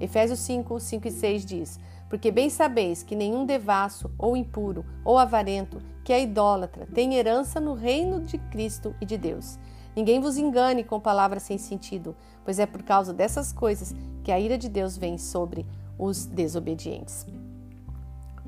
[0.00, 5.18] Efésios 5, 5 e 6 diz: Porque bem sabeis que nenhum devasso, ou impuro, ou
[5.18, 9.58] avarento, que é idólatra, tem herança no reino de Cristo e de Deus.
[9.96, 13.92] Ninguém vos engane com palavras sem sentido, pois é por causa dessas coisas
[14.22, 15.66] que a ira de Deus vem sobre
[15.98, 17.26] os desobedientes.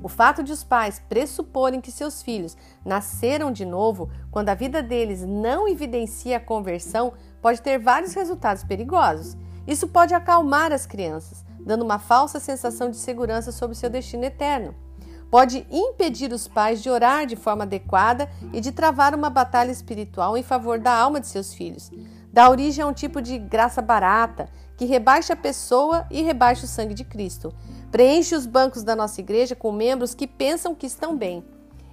[0.03, 4.81] O fato de os pais pressuporem que seus filhos nasceram de novo, quando a vida
[4.81, 9.37] deles não evidencia a conversão, pode ter vários resultados perigosos.
[9.67, 14.73] Isso pode acalmar as crianças, dando uma falsa sensação de segurança sobre seu destino eterno.
[15.29, 20.35] Pode impedir os pais de orar de forma adequada e de travar uma batalha espiritual
[20.35, 21.89] em favor da alma de seus filhos.
[22.33, 24.49] Dá origem a um tipo de graça barata
[24.81, 27.53] que rebaixa a pessoa e rebaixa o sangue de Cristo.
[27.91, 31.45] Preenche os bancos da nossa igreja com membros que pensam que estão bem.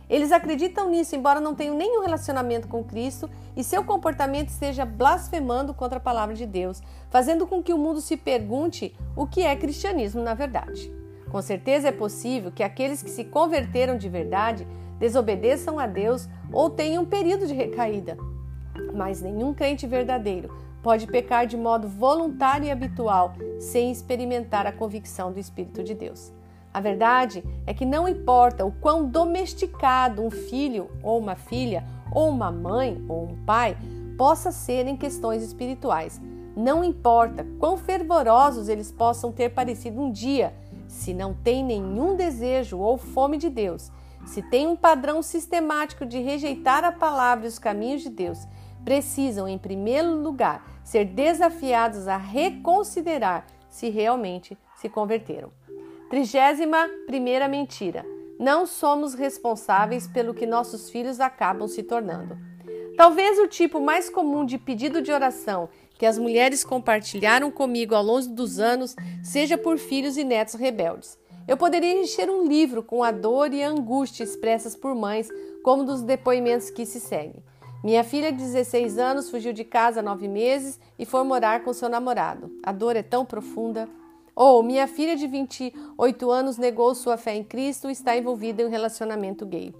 [0.09, 5.75] Eles acreditam nisso, embora não tenham nenhum relacionamento com Cristo e seu comportamento esteja blasfemando
[5.75, 9.55] contra a palavra de Deus, fazendo com que o mundo se pergunte o que é
[9.55, 10.91] cristianismo na verdade.
[11.31, 14.67] Com certeza é possível que aqueles que se converteram de verdade
[14.99, 18.17] desobedeçam a Deus ou tenham um período de recaída.
[18.95, 25.33] Mas nenhum crente verdadeiro pode pecar de modo voluntário e habitual sem experimentar a convicção
[25.33, 26.33] do Espírito de Deus.
[26.73, 32.29] A verdade é que não importa o quão domesticado um filho ou uma filha, ou
[32.29, 33.77] uma mãe ou um pai
[34.17, 36.21] possa ser em questões espirituais.
[36.57, 40.53] Não importa quão fervorosos eles possam ter parecido um dia,
[40.89, 43.93] se não tem nenhum desejo ou fome de Deus,
[44.27, 48.47] se tem um padrão sistemático de rejeitar a palavra e os caminhos de Deus,
[48.89, 55.53] precisam, em primeiro lugar, ser desafiados a reconsiderar se realmente se converteram.
[56.09, 58.03] Trigésima primeira mentira.
[58.41, 62.39] Não somos responsáveis pelo que nossos filhos acabam se tornando.
[62.97, 68.03] Talvez o tipo mais comum de pedido de oração que as mulheres compartilharam comigo ao
[68.03, 71.19] longo dos anos seja por filhos e netos rebeldes.
[71.47, 75.29] Eu poderia encher um livro com a dor e a angústia expressas por mães,
[75.63, 77.43] como dos depoimentos que se seguem.
[77.83, 81.73] Minha filha de 16 anos fugiu de casa há nove meses e foi morar com
[81.73, 82.51] seu namorado.
[82.63, 83.89] A dor é tão profunda.
[84.35, 88.67] Ou minha filha de 28 anos negou sua fé em Cristo e está envolvida em
[88.67, 89.75] um relacionamento gay.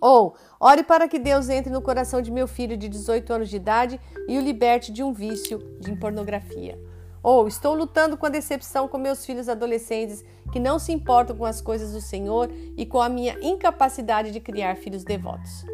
[0.00, 3.56] Ou ore para que Deus entre no coração de meu filho de 18 anos de
[3.56, 6.78] idade e o liberte de um vício de pornografia.
[7.22, 11.44] Ou estou lutando com a decepção com meus filhos adolescentes que não se importam com
[11.44, 15.64] as coisas do Senhor e com a minha incapacidade de criar filhos devotos.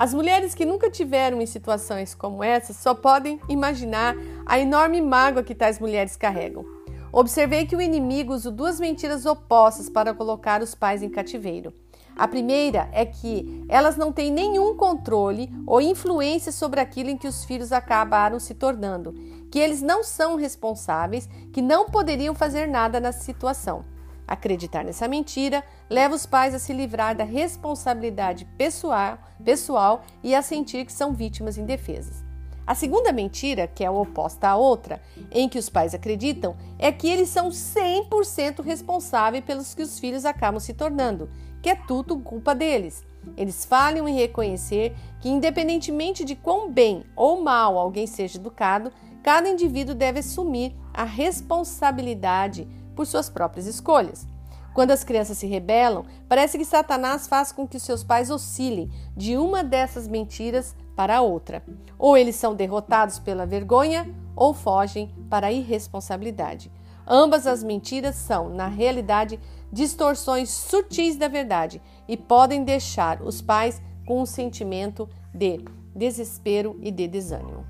[0.00, 4.14] As mulheres que nunca tiveram em situações como essa só podem imaginar
[4.46, 6.64] a enorme mágoa que tais mulheres carregam.
[7.10, 11.74] Observei que o inimigo usa duas mentiras opostas para colocar os pais em cativeiro.
[12.16, 17.26] A primeira é que elas não têm nenhum controle ou influência sobre aquilo em que
[17.26, 19.12] os filhos acabaram se tornando,
[19.50, 23.84] que eles não são responsáveis, que não poderiam fazer nada na situação.
[24.28, 30.42] Acreditar nessa mentira leva os pais a se livrar da responsabilidade pessoal, pessoal e a
[30.42, 32.22] sentir que são vítimas indefesas.
[32.66, 35.00] A segunda mentira, que é oposta à outra,
[35.32, 40.26] em que os pais acreditam, é que eles são 100% responsáveis pelos que os filhos
[40.26, 41.30] acabam se tornando,
[41.62, 43.02] que é tudo culpa deles.
[43.34, 49.48] Eles falham em reconhecer que, independentemente de quão bem ou mal alguém seja educado, cada
[49.48, 54.26] indivíduo deve assumir a responsabilidade por suas próprias escolhas.
[54.74, 59.36] Quando as crianças se rebelam, parece que Satanás faz com que seus pais oscilem de
[59.36, 61.62] uma dessas mentiras para a outra.
[61.96, 66.72] Ou eles são derrotados pela vergonha ou fogem para a irresponsabilidade.
[67.06, 69.38] Ambas as mentiras são, na realidade,
[69.72, 76.90] distorções sutis da verdade e podem deixar os pais com um sentimento de desespero e
[76.90, 77.64] de desânimo.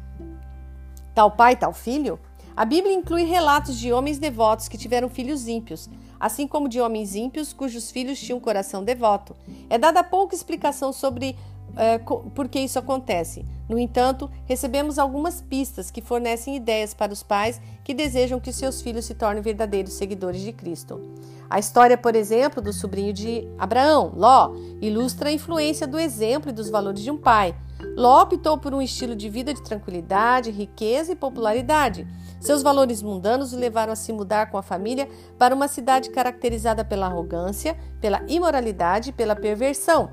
[1.14, 2.18] Tal pai, tal filho?
[2.58, 5.88] A Bíblia inclui relatos de homens devotos que tiveram filhos ímpios,
[6.18, 9.36] assim como de homens ímpios cujos filhos tinham coração devoto.
[9.70, 11.36] É dada pouca explicação sobre
[11.76, 13.46] é, por que isso acontece.
[13.68, 18.82] No entanto, recebemos algumas pistas que fornecem ideias para os pais que desejam que seus
[18.82, 21.00] filhos se tornem verdadeiros seguidores de Cristo.
[21.48, 24.50] A história, por exemplo, do sobrinho de Abraão, Ló,
[24.82, 27.54] ilustra a influência do exemplo e dos valores de um pai.
[27.96, 32.06] Ló optou por um estilo de vida de tranquilidade, riqueza e popularidade.
[32.40, 35.08] Seus valores mundanos o levaram a se mudar com a família
[35.38, 40.10] para uma cidade caracterizada pela arrogância, pela imoralidade e pela perversão.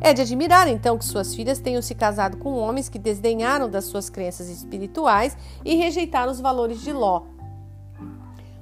[0.00, 3.84] É de admirar, então, que suas filhas tenham se casado com homens que desdenharam das
[3.84, 7.33] suas crenças espirituais e rejeitaram os valores de Ló.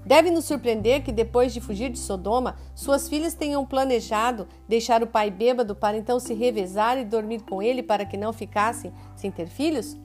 [0.04, 5.06] Deve nos surpreender que, depois de fugir de Sodoma, suas filhas tenham planejado deixar o
[5.06, 9.30] pai bêbado para então se revezar e dormir com ele para que não ficassem sem
[9.30, 9.96] ter filhos?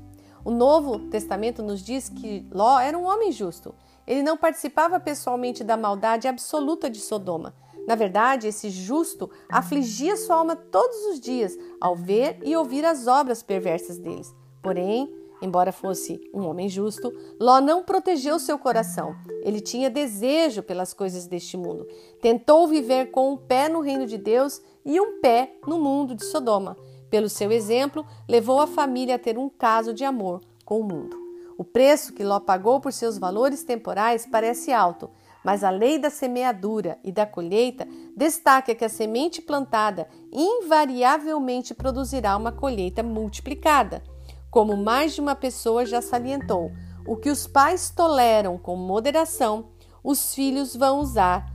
[0.45, 3.75] O Novo Testamento nos diz que Ló era um homem justo.
[4.05, 7.53] Ele não participava pessoalmente da maldade absoluta de Sodoma.
[7.87, 13.07] Na verdade, esse justo afligia sua alma todos os dias ao ver e ouvir as
[13.07, 14.33] obras perversas deles.
[14.61, 19.15] Porém, Embora fosse um homem justo, Ló não protegeu seu coração.
[19.43, 21.87] Ele tinha desejo pelas coisas deste mundo.
[22.21, 26.25] Tentou viver com um pé no reino de Deus e um pé no mundo de
[26.25, 26.75] Sodoma.
[27.09, 31.15] Pelo seu exemplo, levou a família a ter um caso de amor com o mundo.
[31.57, 35.09] O preço que Ló pagou por seus valores temporais parece alto,
[35.43, 42.35] mas a lei da semeadura e da colheita destaca que a semente plantada invariavelmente produzirá
[42.35, 44.03] uma colheita multiplicada.
[44.49, 46.71] Como mais de uma pessoa já salientou,
[47.05, 49.69] o que os pais toleram com moderação,
[50.03, 51.45] os filhos vão usar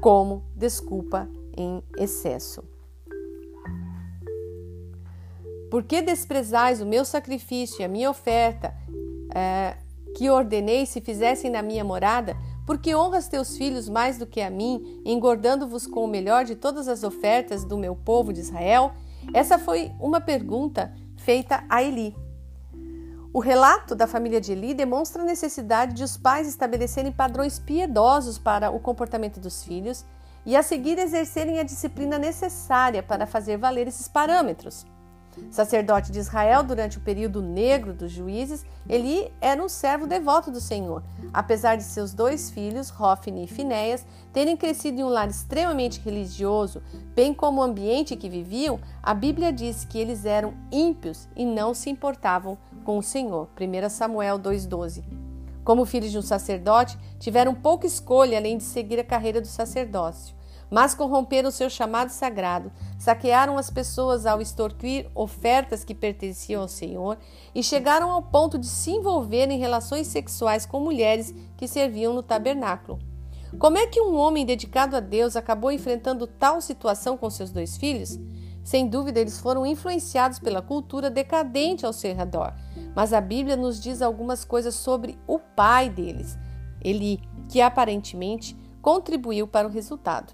[0.00, 2.62] como desculpa em excesso.
[5.70, 8.74] Por que desprezais o meu sacrifício e a minha oferta
[9.32, 9.76] é,
[10.16, 12.36] que ordenei se fizessem na minha morada?
[12.66, 16.88] Porque honras teus filhos mais do que a mim, engordando-vos com o melhor de todas
[16.88, 18.92] as ofertas do meu povo de Israel?
[19.32, 22.16] Essa foi uma pergunta feita a Eli.
[23.32, 28.40] O relato da família de Eli demonstra a necessidade de os pais estabelecerem padrões piedosos
[28.40, 30.04] para o comportamento dos filhos
[30.44, 34.84] e a seguir exercerem a disciplina necessária para fazer valer esses parâmetros.
[35.48, 40.60] Sacerdote de Israel durante o período negro dos juízes, Eli era um servo devoto do
[40.60, 41.04] Senhor.
[41.32, 46.82] Apesar de seus dois filhos, Hofni e Finéias, terem crescido em um lar extremamente religioso,
[47.14, 51.74] bem como o ambiente que viviam, a Bíblia diz que eles eram ímpios e não
[51.74, 52.58] se importavam
[52.90, 53.48] com o Senhor.
[53.56, 55.04] 1 Samuel 2,12.
[55.62, 60.40] Como filhos de um sacerdote, tiveram pouca escolha além de seguir a carreira do sacerdócio
[60.72, 67.18] mas corromperam seu chamado sagrado, saquearam as pessoas ao extorquir ofertas que pertenciam ao Senhor
[67.52, 72.22] e chegaram ao ponto de se envolver em relações sexuais com mulheres que serviam no
[72.22, 73.00] tabernáculo.
[73.58, 77.76] Como é que um homem dedicado a Deus acabou enfrentando tal situação com seus dois
[77.76, 78.16] filhos?
[78.70, 82.54] Sem dúvida, eles foram influenciados pela cultura decadente ao seu redor,
[82.94, 86.38] mas a Bíblia nos diz algumas coisas sobre o pai deles,
[86.80, 90.32] Eli, que aparentemente contribuiu para o resultado.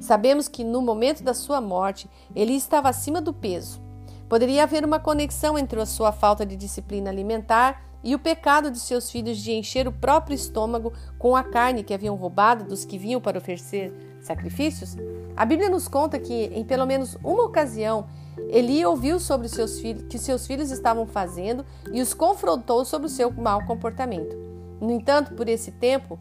[0.00, 3.80] Sabemos que no momento da sua morte ele estava acima do peso.
[4.28, 8.80] Poderia haver uma conexão entre a sua falta de disciplina alimentar e o pecado de
[8.80, 12.98] seus filhos de encher o próprio estômago com a carne que haviam roubado dos que
[12.98, 13.92] vinham para oferecer
[14.26, 14.96] sacrifícios?
[15.36, 18.06] A Bíblia nos conta que, em pelo menos uma ocasião,
[18.48, 23.10] Eli ouviu sobre seus filhos, que seus filhos estavam fazendo e os confrontou sobre o
[23.10, 24.36] seu mau comportamento.
[24.80, 26.18] No entanto, por esse tempo,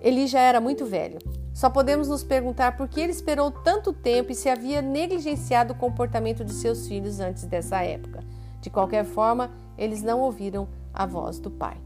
[0.00, 1.18] Eli já era muito velho.
[1.52, 5.76] Só podemos nos perguntar por que ele esperou tanto tempo e se havia negligenciado o
[5.76, 8.22] comportamento de seus filhos antes dessa época.
[8.60, 11.76] De qualquer forma, eles não ouviram a voz do pai.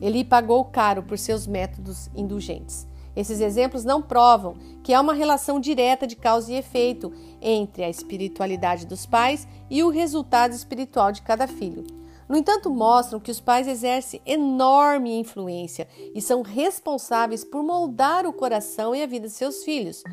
[0.00, 2.86] Eli pagou caro por seus métodos indulgentes.
[3.18, 7.12] Esses exemplos não provam que há uma relação direta de causa e efeito
[7.42, 11.84] entre a espiritualidade dos pais e o resultado espiritual de cada filho.
[12.28, 18.32] No entanto, mostram que os pais exercem enorme influência e são responsáveis por moldar o
[18.32, 20.04] coração e a vida de seus filhos.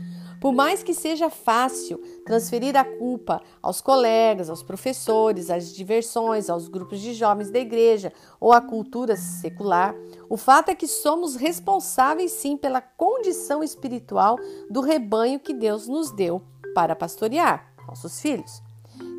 [0.45, 6.67] Por mais que seja fácil transferir a culpa aos colegas, aos professores, às diversões, aos
[6.67, 9.95] grupos de jovens da igreja ou à cultura secular,
[10.29, 14.37] o fato é que somos responsáveis sim pela condição espiritual
[14.69, 16.43] do rebanho que Deus nos deu
[16.75, 18.61] para pastorear nossos filhos.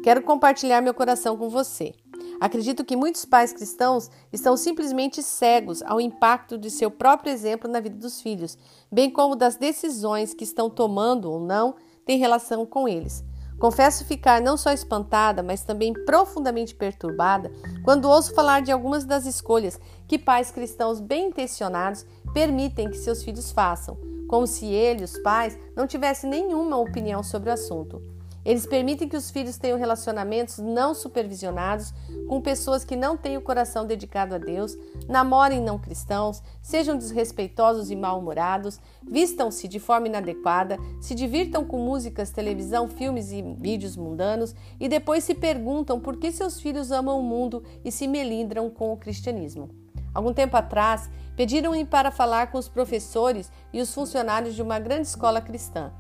[0.05, 1.93] Quero compartilhar meu coração com você.
[2.41, 7.81] Acredito que muitos pais cristãos estão simplesmente cegos ao impacto de seu próprio exemplo na
[7.81, 8.59] vida dos filhos,
[8.93, 13.25] bem como das decisões que estão tomando ou não têm relação com eles.
[13.59, 17.51] Confesso ficar não só espantada, mas também profundamente perturbada
[17.83, 23.23] quando ouço falar de algumas das escolhas que pais cristãos bem intencionados permitem que seus
[23.23, 23.97] filhos façam,
[24.29, 28.16] como se eles, os pais, não tivessem nenhuma opinião sobre o assunto.
[28.47, 31.93] Eles permitem que os filhos tenham relacionamentos não supervisionados
[32.29, 34.79] com pessoas que não têm o coração dedicado a Deus,
[35.09, 42.31] namorem não cristãos, sejam desrespeitosos e mal-humorados, vistam-se de forma inadequada, se divirtam com músicas,
[42.31, 47.25] televisão, filmes e vídeos mundanos e depois se perguntam por que seus filhos amam o
[47.25, 49.69] mundo e se melindram com o cristianismo.
[50.15, 55.09] Algum tempo atrás, pediram-me para falar com os professores e os funcionários de uma grande
[55.09, 55.93] escola cristã.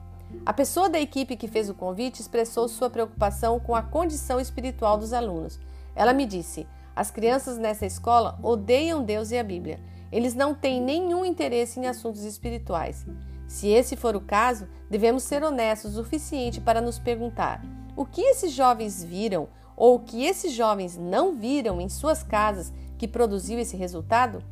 [0.45, 4.97] A pessoa da equipe que fez o convite expressou sua preocupação com a condição espiritual
[4.99, 5.59] dos alunos.
[5.95, 9.81] Ela me disse: as crianças nessa escola odeiam Deus e a Bíblia.
[10.11, 13.05] Eles não têm nenhum interesse em assuntos espirituais.
[13.47, 17.63] Se esse for o caso, devemos ser honestos o suficiente para nos perguntar:
[17.95, 22.73] o que esses jovens viram ou o que esses jovens não viram em suas casas
[22.97, 24.43] que produziu esse resultado?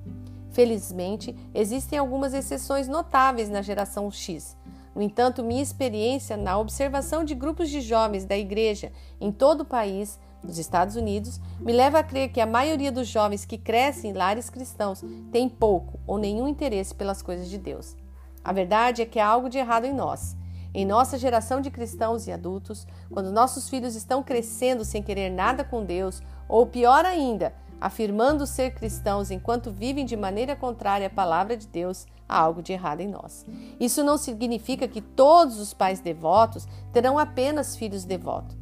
[0.51, 4.57] Felizmente, existem algumas exceções notáveis na geração X.
[4.95, 9.65] No entanto, minha experiência na observação de grupos de jovens da igreja em todo o
[9.65, 14.11] país, nos Estados Unidos, me leva a crer que a maioria dos jovens que crescem
[14.11, 17.97] em lares cristãos tem pouco ou nenhum interesse pelas coisas de Deus.
[18.45, 20.37] A verdade é que há algo de errado em nós.
[20.73, 25.65] Em nossa geração de cristãos e adultos, quando nossos filhos estão crescendo sem querer nada
[25.65, 31.57] com Deus, ou pior ainda, afirmando ser cristãos enquanto vivem de maneira contrária à palavra
[31.57, 33.45] de Deus, há algo de errado em nós.
[33.79, 38.57] Isso não significa que todos os pais devotos terão apenas filhos devotos.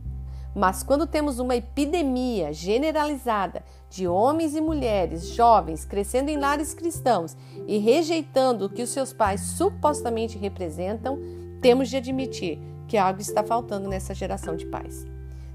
[0.55, 7.37] Mas quando temos uma epidemia generalizada de homens e mulheres jovens crescendo em lares cristãos
[7.67, 11.19] e rejeitando o que os seus pais supostamente representam,
[11.61, 15.07] temos de admitir que algo está faltando nessa geração de pais.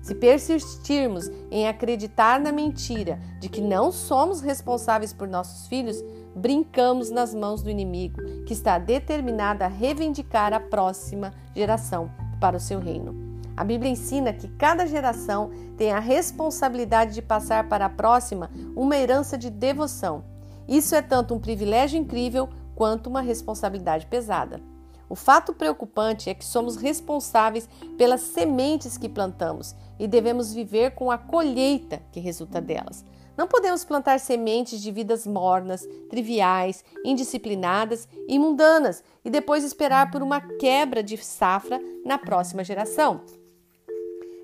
[0.07, 6.01] Se persistirmos em acreditar na mentira de que não somos responsáveis por nossos filhos,
[6.33, 12.59] brincamos nas mãos do inimigo, que está determinado a reivindicar a próxima geração para o
[12.59, 13.41] seu reino.
[13.57, 18.95] A Bíblia ensina que cada geração tem a responsabilidade de passar para a próxima uma
[18.95, 20.23] herança de devoção.
[20.69, 24.61] Isso é tanto um privilégio incrível quanto uma responsabilidade pesada.
[25.09, 31.09] O fato preocupante é que somos responsáveis pelas sementes que plantamos e devemos viver com
[31.09, 33.05] a colheita que resulta delas.
[33.37, 40.23] Não podemos plantar sementes de vidas mornas, triviais, indisciplinadas e mundanas e depois esperar por
[40.23, 43.21] uma quebra de safra na próxima geração.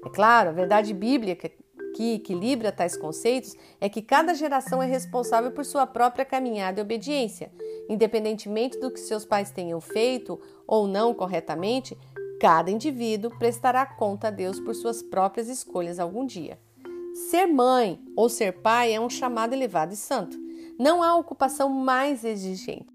[0.05, 1.49] É claro, a verdade bíblica
[1.93, 6.83] que equilibra tais conceitos é que cada geração é responsável por sua própria caminhada e
[6.83, 7.51] obediência.
[7.89, 11.97] Independentemente do que seus pais tenham feito ou não corretamente,
[12.39, 16.59] cada indivíduo prestará conta a Deus por suas próprias escolhas algum dia.
[17.29, 20.37] Ser mãe ou ser pai é um chamado elevado e santo.
[20.79, 22.92] Não há ocupação mais exigente.